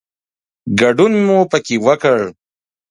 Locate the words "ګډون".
0.79-1.13